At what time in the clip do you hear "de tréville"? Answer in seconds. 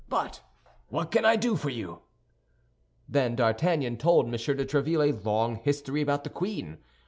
4.31-5.13